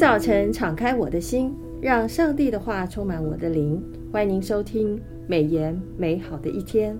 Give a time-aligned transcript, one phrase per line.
[0.00, 3.84] 早晨，敞开我的心，让上帝的话充满我的灵。
[4.10, 4.98] 欢迎您收听
[5.28, 6.98] 美言美好的一天。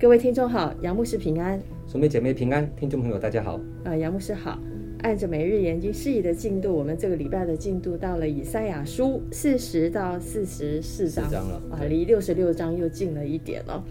[0.00, 3.60] 各位听众好，杨牧师平安，兄妹姐妹平安，听众朋友大家好。
[3.84, 4.58] 呃，杨牧师好。
[5.02, 13.82] 按着每日研经释义的进度，我们这个礼拜的进度到了以赛亚书四十到四十四章，了，啊，离六十六章又近了一点了。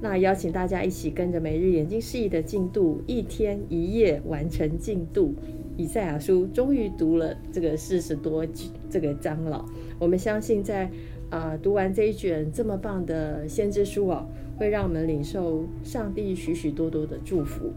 [0.00, 5.34] 那邀请大家一起跟着每日研经释义的进度，一天一夜完成进度。
[5.76, 8.44] 以赛亚书终于读了这个四十多
[8.88, 9.64] 这个章了。
[9.98, 10.84] 我们相信在
[11.30, 14.26] 啊、呃、读完这一卷这么棒的先知书哦，
[14.58, 17.72] 会让我们领受上帝许许多多的祝福。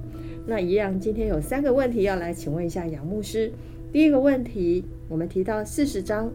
[0.50, 3.52] 那一样，今天有三个问题要来请问一下杨牧师。
[3.94, 6.32] 第一个问题，我们提到四十章，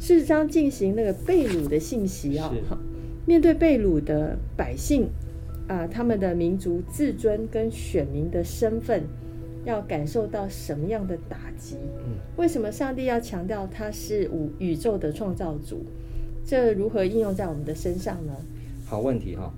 [0.00, 2.76] 四十章进行那个被掳的信息啊、哦，
[3.24, 5.04] 面对被掳的百姓
[5.68, 9.04] 啊、呃，他们的民族自尊跟选民的身份，
[9.64, 11.76] 要感受到什么样的打击？
[12.04, 15.84] 嗯，为什么上帝要强调他是五宇宙的创造主？
[16.44, 18.32] 这如何应用在我们的身上呢？
[18.84, 19.50] 好问题哈、哦。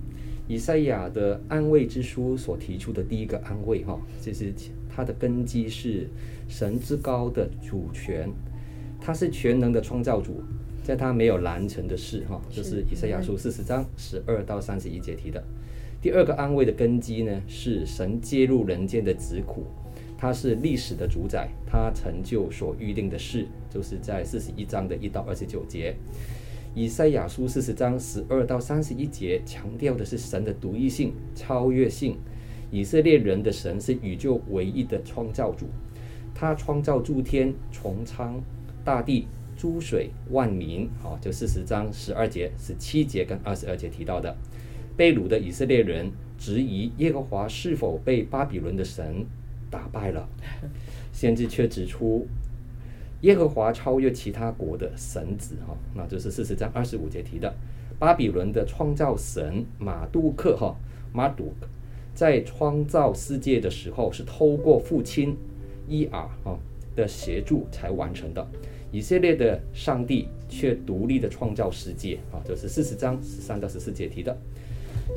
[0.49, 4.51] 以赛亚的安慰之书所提出的第一个安慰，哈，就是
[4.89, 6.07] 它的根基是
[6.47, 8.27] 神之高的主权，
[8.99, 10.41] 他是全能的创造主，
[10.83, 15.43] 在他没有难成的事，哈，就是以赛亚书四十章十二到三十一节提的。
[16.01, 19.67] 第二个安慰的根基呢，是神介入人间的疾苦，
[20.17, 25.95] 他是历史的主宰，他成就所预定的事，就是在四十一章的一到二十九节。
[26.75, 32.17] 以赛亚书四十章十二到三十一节强调的是神的独一性、超越性。
[32.71, 35.65] 以色列人的神是宇宙唯一的创造主，
[36.35, 38.39] 他创造诸天、穹苍、
[38.85, 40.87] 大地、诸水、万民。
[41.01, 44.37] 好，就四十章十二节、十七节跟二十二节提到的，
[44.95, 49.25] 被掳的以色列人质疑耶和华是否被巴比伦的神
[49.71, 50.29] 打败了，
[51.11, 52.27] 先知却指出。
[53.21, 57.53] 耶和华超越其他国的神子，哈，那就是四十章二十五节提的
[57.99, 60.73] 巴比伦的创造神马杜克，哈，
[61.11, 61.67] 马杜克
[62.15, 65.35] 在创造世界的时候是透过父亲
[65.87, 66.57] 伊尔，哈
[66.95, 68.47] 的协助才完成的。
[68.91, 74.35] 以色列的上帝却独立的创造世界，啊，就是四十章十三到十四节提的。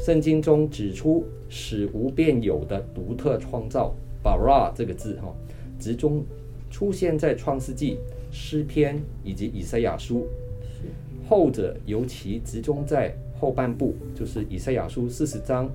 [0.04, 5.32] 圣经中指出使无变有的独特创造，bara 这个字，哈，
[5.78, 6.24] 集中。
[6.72, 7.98] 出现在创世纪、
[8.32, 10.26] 诗篇以及以赛亚书，
[11.28, 15.70] 后者尤其集中在后半部，就是以赛亚书四十章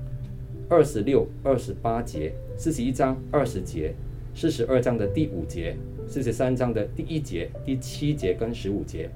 [0.68, 3.94] 二十六、二十八节，四十一章二十节，
[4.34, 5.78] 四十二章的第五节，
[6.09, 9.08] 四十三章的第一节、第七节跟十五节，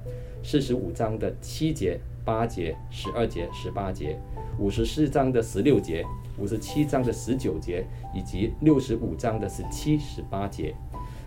[0.44, 4.16] 四十五章的七节、八节、十二节、十八节，
[4.56, 6.04] 五十四章的十六节，
[6.38, 10.72] 五十七章的十九节，以及六十五章的十七、十八节。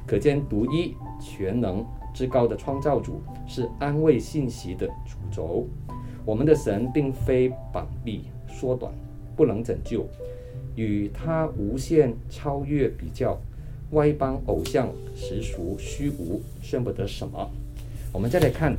[0.05, 5.67] 可见独一全能至高的创造主是安慰信息的主轴。
[6.25, 8.91] 我们的神并非绑臂缩短，
[9.35, 10.07] 不能拯救，
[10.75, 13.39] 与他无限超越比较，
[13.91, 17.49] 外邦偶像实属虚无，算不得什么。
[18.11, 18.75] 我们再来看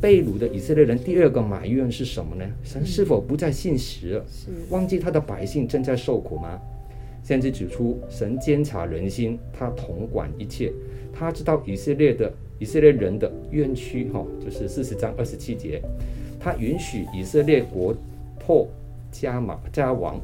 [0.00, 2.44] 被掳的以色列人，第二个埋怨是什么呢？
[2.62, 4.24] 神是否不再信实了？
[4.68, 6.60] 忘记他的百姓正在受苦吗？
[7.24, 10.70] 甚至指出，神监察人心，他统管一切，
[11.10, 15.80] 他知道以色列的以色列人的冤屈，哈，就是四十章二十七节，
[16.38, 17.96] 他允许以色列国
[18.38, 18.68] 破
[19.10, 20.20] 家马、家亡、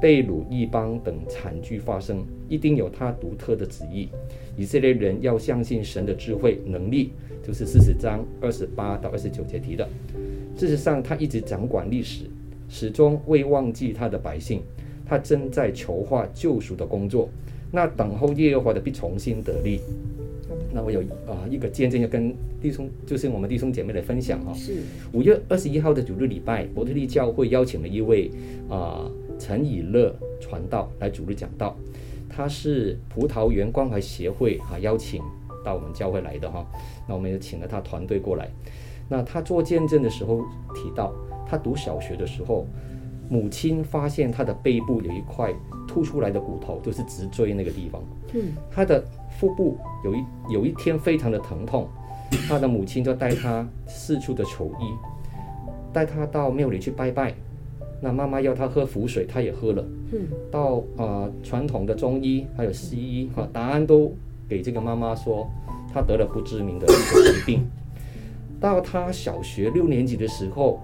[0.00, 4.10] 被掳异邦等惨剧发生，一定有他独特的旨意。
[4.58, 9.88] 以色列人要相信神的智慧能力，就是四十章二十八到二十九节提的。
[10.54, 12.24] 事实上，他一直掌管历史，
[12.68, 14.62] 始终未忘记他的百姓。
[15.06, 17.28] 他正在筹划救赎的工作，
[17.70, 19.80] 那等候耶和华的必重新得力。
[20.72, 24.52] 那我有啊一个见证要跟弟兄，就是我们弟兄姐妹来分享哈。
[24.52, 24.74] 是
[25.12, 28.30] 五月二十一号的主日礼拜，伯特利教会邀请了一位
[28.68, 31.76] 啊陈以乐传道来主日讲道。
[32.28, 35.22] 他是葡萄园关怀协会啊邀请
[35.64, 36.66] 到我们教会来的哈。
[37.08, 38.50] 那我们也请了他团队过来。
[39.08, 40.42] 那他做见证的时候
[40.74, 41.14] 提到，
[41.48, 42.66] 他读小学的时候。
[43.28, 45.52] 母亲发现他的背部有一块
[45.88, 48.00] 凸出来的骨头，就是脊椎那个地方。
[48.34, 49.04] 嗯，他的
[49.38, 51.88] 腹部有一有一天非常的疼痛，
[52.48, 54.84] 他的母亲就带他四处的求医，
[55.92, 57.34] 带他到庙里去拜拜。
[58.00, 59.84] 那妈妈要他喝符水，他也喝了。
[60.12, 64.14] 嗯，到啊传统的中医还有西医哈，答案都
[64.48, 65.50] 给这个妈妈说
[65.92, 67.66] 他得了不知名的一个疾病。
[68.60, 70.80] 到他小学六年级的时候。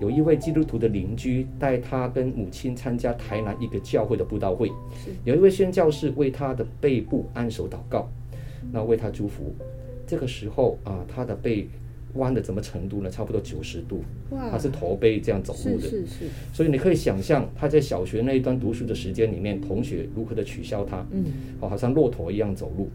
[0.00, 4.70] 有一位基督徒的邻居带他跟母亲参加台南一个教会的布道会，
[5.24, 8.08] 有一位宣教士为他的背部按手祷告，
[8.72, 9.54] 那为他祝福。
[10.06, 11.68] 这个时候啊，他的背
[12.14, 13.10] 弯的怎么程度呢？
[13.10, 16.24] 差不多九十度，哇，他是驼背这样走路的，是是是。
[16.52, 21.24] 所以你可以想象他在小学那一段读书的时间里面，同学如何的取笑他，嗯，
[21.60, 22.88] 哦，好像骆驼一样走路。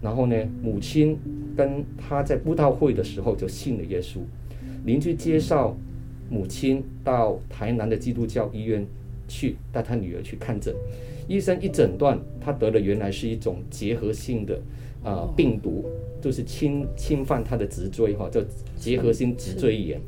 [0.00, 1.18] 然后呢，母亲
[1.56, 4.20] 跟他在布道会的时候就信了耶稣，
[4.84, 5.76] 邻居介绍
[6.28, 8.86] 母亲到台南的基督教医院
[9.28, 10.74] 去带她女儿去看诊，
[11.28, 14.54] 医生一诊断，她得了原来是一种结核性的
[15.02, 15.84] 啊、呃、病毒，
[16.20, 18.40] 就是侵侵犯她的脊椎哈，叫
[18.76, 20.00] 结核性脊椎炎。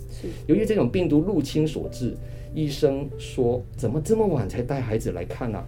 [0.46, 2.14] 由于这种病毒入侵所致，
[2.54, 5.66] 医生说怎么这么晚才带孩子来看呢、啊？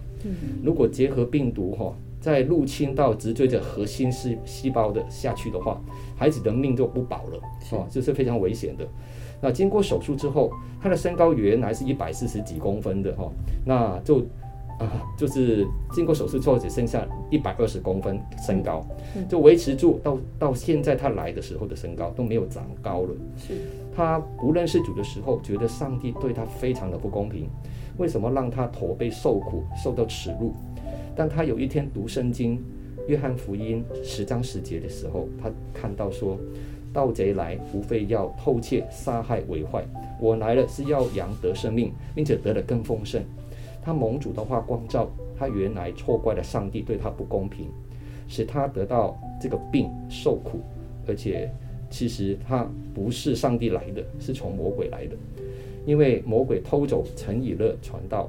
[0.63, 1.95] 如果结核病毒哈。
[2.19, 5.79] 在入侵到直椎的核心细细胞的下去的话，
[6.17, 7.39] 孩子的命就不保了，
[7.71, 8.87] 哦，这是非常危险的。
[9.41, 10.51] 那经过手术之后，
[10.81, 13.31] 他的身高原来是一百四十几公分的哈，
[13.65, 14.19] 那就
[14.79, 18.85] 啊，就是经过手术之后只剩下一百二十公分身高，
[19.29, 23.09] 就维持住到到现在他来的时候的身高都没有长高了。
[23.37, 23.53] 是，
[23.95, 27.49] 他不认识主的时候，觉得上帝对他非常的不公平，
[27.97, 30.53] 为什么让他驼背受苦，受到耻辱？
[31.19, 32.55] 当他有一天读圣经
[33.09, 36.39] 《约翰福音》十章十节的时候，他看到说
[36.93, 39.83] ：“盗贼来，无非要偷窃、杀害、毁坏。
[40.21, 43.21] 我来了，是要羊得生命，并且得的更丰盛。”
[43.83, 47.67] 他蒙主的话光照，他原来错怪了上帝对他不公平，
[48.29, 50.61] 使他得到这个病受苦，
[51.05, 51.51] 而且
[51.89, 55.17] 其实他不是上帝来的，是从魔鬼来的，
[55.85, 58.25] 因为魔鬼偷走陈以乐传道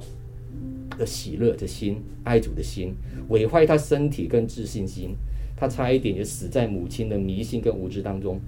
[0.97, 2.93] 的喜乐的心，爱主的心，
[3.27, 5.15] 毁坏他身体跟自信心，
[5.55, 8.39] 他差一点也死在母亲的迷信跟无知当中。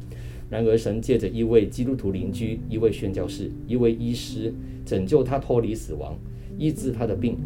[0.49, 4.53] 然而，神借着一位基督徒邻居、一位宣教士、一位医师，
[4.85, 6.15] 拯救他脱离死亡，
[6.59, 7.37] 医治他的病，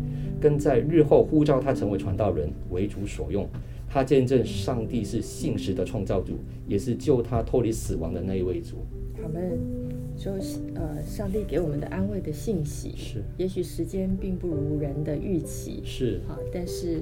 [0.42, 3.48] 跟在日后呼召他成为传道人，为主所用。
[3.90, 6.34] 他见证上帝是信实的创造主，
[6.68, 8.86] 也是救他脱离死亡的那一位主。
[9.22, 9.97] 好们。
[10.18, 10.34] 说
[10.74, 17.02] 呃，上帝给我们的安慰的信息是，也许时间并不如人的预期是好，但是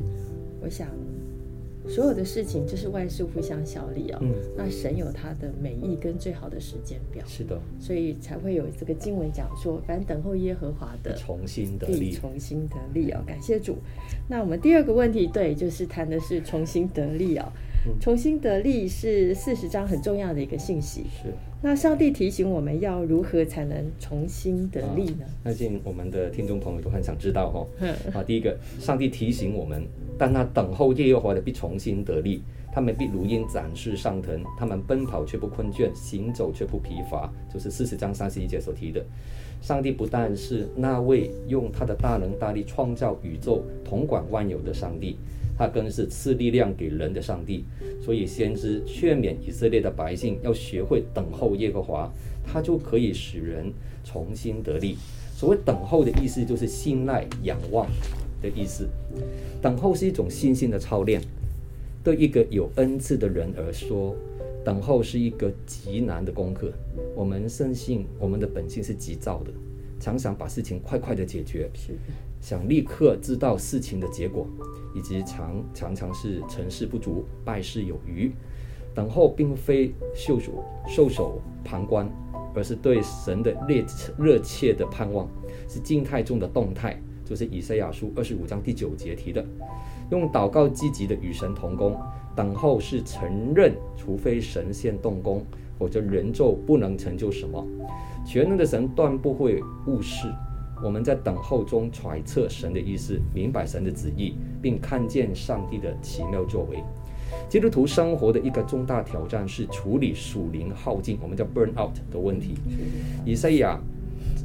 [0.61, 0.89] 我想
[1.87, 4.17] 所有的事情就是万事互相效力哦。
[4.21, 13.77] 嗯，那神有他的美意跟最好的时间表，是的，所以才会有这个经文讲说，反正等候耶和华的重新得力，重新得力哦，感谢主。
[14.27, 17.45] 那我们第二个问题，对，就是谈的是重新得力哦。
[18.01, 21.03] 重新得力是四十章很重要的一个信息。
[21.21, 21.31] 是。
[21.65, 25.25] 那上帝提醒我们要如何才能重新得力呢？
[25.45, 27.87] 相、啊、信我们的听众朋友都很想知道哈、哦。
[28.13, 29.83] 啊，第一个，上帝提醒我们，
[30.15, 37.33] 但那等候耶和华的必重新得力，他们必如鹰展翅上腾，他们奔跑却不困倦，行走却不疲乏。
[37.51, 39.03] 就是四十章三十一节所提的。
[39.59, 45.17] 上帝不但是那位用他的大能大力创造宇宙、统管万有的上帝。
[45.57, 47.63] 他更是赐力量给人的上帝，
[48.01, 52.11] 所以先知劝勉以色列的百姓要学会等候耶和华，
[52.43, 53.71] 他就可以使人
[54.03, 54.97] 重新得力。
[55.35, 57.87] 所谓等候的意思，就是信赖、仰望
[58.41, 58.87] 的意思。
[59.61, 61.21] 等候是一种信心的操练。
[62.03, 64.15] 对一个有恩赐的人而说，
[64.63, 66.71] 等候是一个极难的功课。
[67.15, 69.51] 我们深信我们的本性是急躁的，
[69.99, 71.67] 常常把事情快快的解决，
[72.39, 74.47] 想立刻知道事情的结果。
[74.95, 78.31] 以及常常常是成事不足，败事有余。
[78.93, 82.09] 等候并非袖手袖手旁观，
[82.55, 83.83] 而是对神的热
[84.17, 85.27] 热切的盼望，
[85.67, 86.97] 是静态中的动态。
[87.25, 89.45] 就是以赛亚书二十五章第九节提的，
[90.11, 91.99] 用祷告积极的与神同工。
[92.33, 95.43] 等候是承认，除非神先动工，
[95.77, 97.67] 否则人就不能成就什么。
[98.25, 100.31] 全能的神断不会误事。
[100.83, 106.83] 我们在等候中揣测神的意思，明白神的旨意，并看见上帝的奇妙作为。
[107.49, 112.55] 基督徒生活的一个重大挑战是处理属灵耗尽，我们叫 burn out 的问题。
[113.25, 113.79] 以赛亚，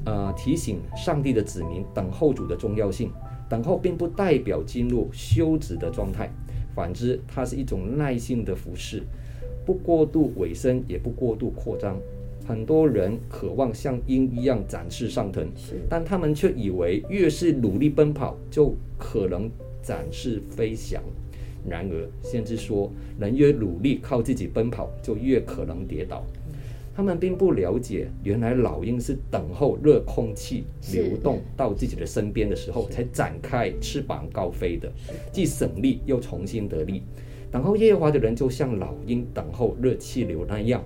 [0.04, 3.10] 呃，提醒上帝的子民等候主的重要性。
[3.48, 6.30] 等候并不代表进入休止的状态，
[6.72, 9.02] 反之，它是一种耐心的服侍，
[9.66, 11.98] 不过度委身，也不过度扩张。
[12.50, 15.46] 很多人渴望像鹰一样展翅上腾，
[15.88, 19.48] 但他们却以为越是努力奔跑，就可能
[19.80, 21.00] 展翅飞翔。
[21.64, 22.90] 然而，先知说，
[23.20, 26.24] 人越努力靠自己奔跑，就越可能跌倒。
[26.92, 34.90] 他们并不了解，原来老鹰是等候热空气流动到自己的身边的时候，才展开翅膀高飞的，
[35.32, 37.04] 既省力又重新得力。
[37.50, 40.82] 等候耶和华的人，就像老鹰等候热气流那样。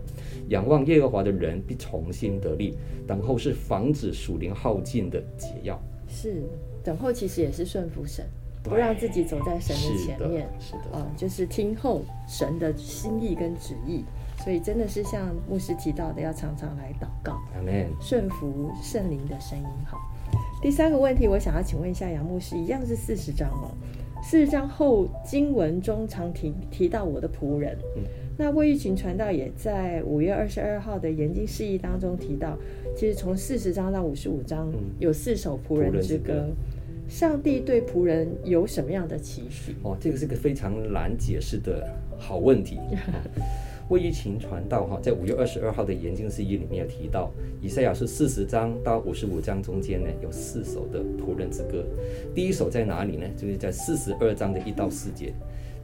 [0.49, 2.77] 仰望耶和华的人必重新得力。
[3.07, 5.79] 等候是防止属灵耗尽的解药。
[6.09, 6.43] 是，
[6.83, 8.25] 等候其实也是顺服神，
[8.63, 10.49] 不让自己走在神的前面。
[10.59, 14.05] 是的，啊，就是听候神的心意跟旨意。
[14.43, 17.41] 所以真的是像牧师提到的，要常常来祷告，
[18.01, 19.65] 顺服圣灵的声音。
[19.87, 19.99] 好，
[20.61, 23.71] 第三个问题，我想要请问一下杨牧师，一样是四十章哦。
[24.25, 28.03] 四十章后经文中常提提到我的仆人，嗯，
[28.39, 32.57] 那魏玉群传道也在五月二十二号的研经释义当中提到，
[32.97, 36.49] 其实从四十章到五十五章有四首仆人之歌。
[37.07, 39.75] 上帝对仆人有什么样的期许？
[39.83, 41.87] 哦，这个是个非常难解释的
[42.19, 42.81] 好问题。
[43.91, 51.85] 魏玉琴传道哈，在五月二十二号的研经释义里面有提到，以赛亚书四十章到五十五章中间呢，有四首的仆人之歌。
[52.35, 53.27] 第一首在哪里呢？
[53.37, 55.35] 就是在四十二章的一到四节。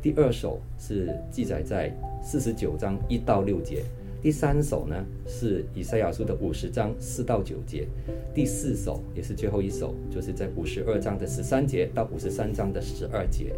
[0.01, 3.83] 第二首是记载在四十九章一到六节。
[4.23, 7.87] 第三首呢，是以赛亚书的五十章四到九节，
[8.35, 13.55] 第四首也是最后一首，就是在五十二章的十三节到五十三章的十二节。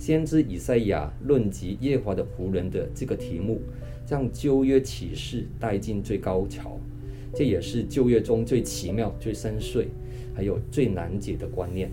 [0.00, 3.60] 先知以赛亚论及耶华的仆人的这个题目，
[4.06, 6.80] 将旧约启示带进最高潮，
[7.34, 9.88] 这也是旧约中最奇妙、最深邃。
[10.34, 11.90] 还有最难解的观念，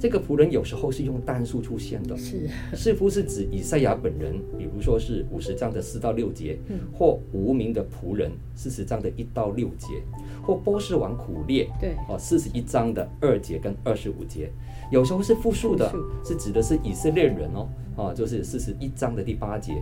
[0.00, 2.48] 这个仆人有时候是用单数出现的，是。
[2.74, 10.02] 似乎是指以赛亚本人，比如说是五十章的四到六节，嗯、或无名的仆人四十章的一到六节，
[10.42, 14.50] 或波斯王苦列，对，哦四十一章的二节跟二十五节，
[14.90, 15.92] 有时候是复数的，
[16.24, 19.74] 是指的是以色列人哦，啊就是四十一章的第八节，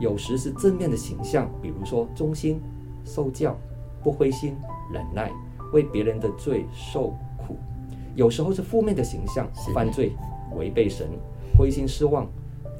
[0.00, 2.60] 有时是正面的形象，比如说忠心、
[3.04, 3.58] 受教、
[4.02, 4.54] 不灰心、
[4.92, 5.30] 忍耐，
[5.72, 7.14] 为别人的罪受。
[8.16, 10.10] 有时候是负面的形象，犯罪、
[10.56, 11.06] 违背神、
[11.56, 12.26] 灰心失望、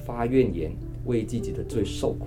[0.04, 0.72] 发怨言、
[1.04, 2.26] 为自己的罪受苦。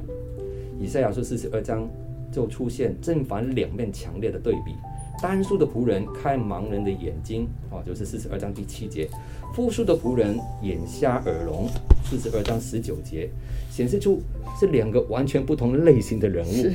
[0.80, 1.90] 以赛亚书四十二章
[2.32, 4.76] 就出现正反两面强烈的对比。
[5.22, 9.08] 单数的仆人看盲人的眼睛，哦，就是四十二章第七节；
[9.54, 11.68] 复数的仆人眼瞎耳聋，
[12.06, 13.28] 四十二章十九节，
[13.72, 14.22] 显示出
[14.58, 16.72] 是两个完全不同类型的人物。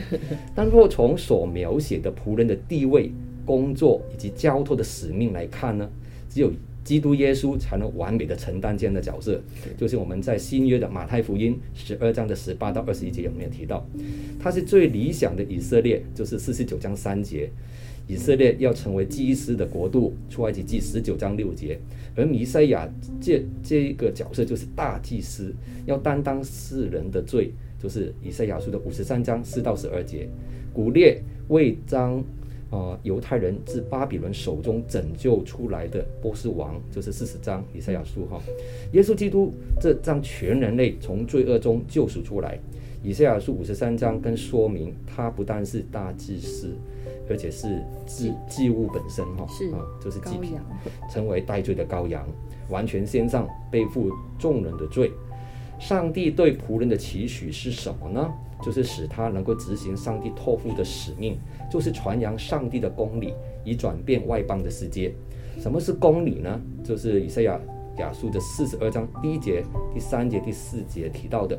[0.53, 3.13] 但若从所描写的仆人的地位、
[3.47, 5.89] 工作以及交托的使命来看呢？
[6.35, 9.41] 只有基督耶稣才能完美的承担这样的角色，
[9.79, 13.87] 就是我们在新约的马太福音十二章的十八到二十一节有没有提到？
[14.41, 17.49] 他是最理想的以色列，就是四十九章三节，
[18.09, 21.79] 以色列要成为祭司的国度，出埃及记十九章六节，
[22.17, 25.55] 而弥赛亚这这一个角色就是大祭司，
[25.87, 30.29] 要担当世人的罪，就是以赛亚书的五十三章四到十二节，
[30.73, 32.21] 古列为将。
[32.75, 38.41] 啊，犹太人自巴比伦手中拯救出来的波斯王，就是四十章以赛亚书哈。
[38.93, 42.59] 耶稣基督这将全人类从罪恶中救赎出来。
[43.01, 46.75] 以赛亚书五十三章跟说明，他不但是大祭司，
[47.29, 50.55] 而且是祭祭物本身哈，是啊，就是祭品，
[51.11, 52.27] 成为代罪的羔羊，
[52.71, 55.13] 完全献上背负众人的罪。
[55.79, 58.33] 上帝对仆人的期许是什么呢？
[58.65, 61.37] 就是使他能够执行上帝托付的使命，
[61.71, 65.15] 就是传扬上帝的公理，以转变外邦的世界。
[65.61, 66.61] 什么是公理呢？
[66.83, 67.61] 就是以赛亚
[67.99, 71.59] 亚书的四十二章第一节、第三节、第四节提到的。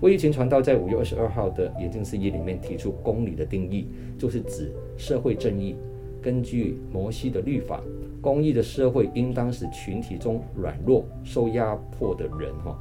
[0.00, 5.74] 魏玉琴传道在五月二十二号的研经释义里面提出公理的定义，就是指社会正义。
[6.20, 7.82] 根据摩西的律法，
[8.20, 12.78] 公义的社会应当使群体中软弱、受压迫的人，哈，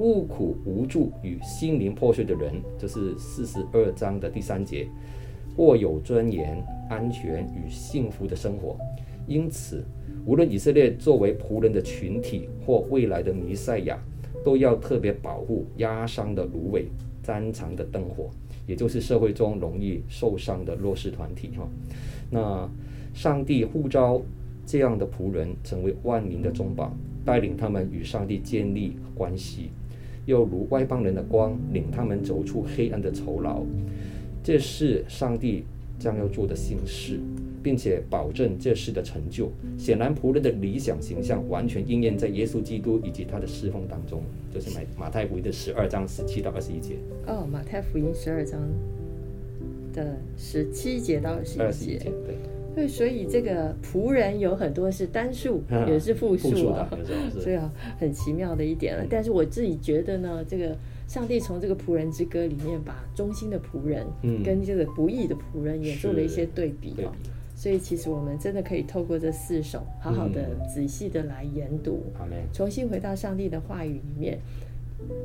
[0.00, 4.88] 孤苦无助与心灵破碎的人，这是四十二章的第三节，
[5.58, 6.56] 握有尊严、
[6.88, 8.78] 安全与幸福的生活。
[9.26, 9.84] 因此，
[10.24, 14.02] 无论以色列作为仆人的群体或未来的弥赛亚，
[14.42, 16.86] 都要特别保护压伤的芦苇、
[17.22, 18.30] 沾长的灯火，
[18.66, 21.50] 也就是社会中容易受伤的弱势团体。
[21.58, 21.68] 哈，
[22.30, 22.66] 那
[23.12, 24.22] 上帝呼召
[24.64, 26.90] 这样的仆人成为万民的中保，
[27.22, 29.68] 带领他们与上帝建立关系。
[30.30, 33.62] 又如外邦人的光，领他们走出黑暗的囚牢，
[34.44, 35.64] 这是上帝
[35.98, 37.18] 将要做的新事，
[37.62, 39.50] 并且保证这事的成就。
[39.76, 44.22] 显然，仆人的理想形象完全应验在耶稣基督以及他的侍奉当中，
[44.54, 46.94] 就是马马太福音的十二章十七到二十一节。
[47.26, 48.60] 哦，马太福音十二章
[49.92, 52.59] 的十七节到二十一节，对。
[52.74, 56.88] 对，所以这个仆人有很多是单数，也是复数啊，
[57.40, 59.04] 所以啊，很奇妙的一点了。
[59.10, 60.76] 但是我自己觉得呢，这个
[61.08, 64.06] 上帝从这个仆人之歌里面，把忠心的仆人
[64.44, 67.12] 跟这个不义的仆人也做了一些对比哦。
[67.56, 72.02] 所以其实我们真的可以透过这四首，好好的仔细的来研读，
[72.52, 74.38] 重新回到上帝的话语里面。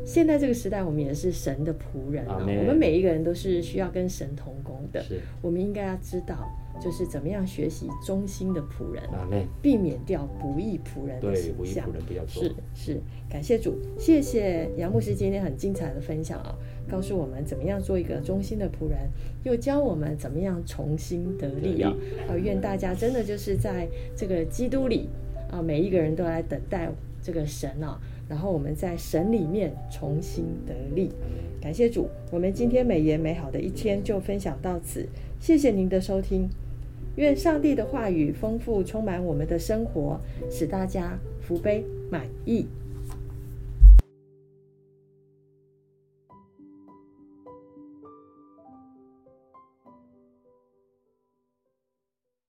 [0.06, 2.38] 现在这个时代，我们也是神的仆人啊。
[2.40, 5.02] 我们每一个人都是需要跟神同工的。
[5.04, 6.48] 是，我们应该要知道，
[6.80, 9.28] 就是怎么样学习忠心的仆人，啊，
[9.62, 11.92] 避免掉不义仆人的形象。
[11.92, 12.56] 对，不义仆人。
[12.74, 16.56] 是是，感谢主，谢谢杨牧师今天很精彩的分享啊，
[16.88, 19.10] 告诉我们怎么样做一个忠心的仆人，
[19.44, 21.92] 又教我们怎么样重新得力啊。
[22.30, 25.10] 啊，愿大家真的就是在这个基督里
[25.52, 26.90] 啊，每一个人都来等待
[27.22, 28.00] 这个神啊。
[28.28, 31.12] 然后我们在神里面重新得力，
[31.62, 32.08] 感谢主。
[32.32, 35.08] 我们今天美言美好的一天就分享到此，
[35.40, 36.50] 谢谢您的收听。
[37.18, 42.66] 愿上帝的话语丰富充满我们的生活，使大家福杯满溢。